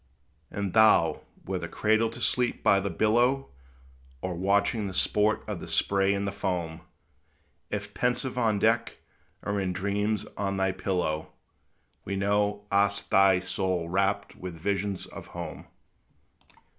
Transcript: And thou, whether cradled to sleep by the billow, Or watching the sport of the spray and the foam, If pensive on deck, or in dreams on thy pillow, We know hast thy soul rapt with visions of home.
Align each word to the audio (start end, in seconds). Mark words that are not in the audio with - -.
And 0.49 0.73
thou, 0.73 1.21
whether 1.45 1.67
cradled 1.67 2.13
to 2.13 2.21
sleep 2.21 2.63
by 2.63 2.79
the 2.79 2.89
billow, 2.89 3.49
Or 4.19 4.33
watching 4.33 4.87
the 4.87 4.95
sport 4.95 5.43
of 5.47 5.59
the 5.59 5.67
spray 5.67 6.15
and 6.15 6.27
the 6.27 6.31
foam, 6.31 6.81
If 7.69 7.93
pensive 7.93 8.35
on 8.35 8.57
deck, 8.57 8.97
or 9.43 9.59
in 9.59 9.73
dreams 9.73 10.25
on 10.35 10.57
thy 10.57 10.71
pillow, 10.71 11.33
We 12.03 12.15
know 12.15 12.65
hast 12.71 13.11
thy 13.11 13.41
soul 13.41 13.89
rapt 13.89 14.35
with 14.35 14.55
visions 14.55 15.05
of 15.05 15.27
home. 15.37 15.67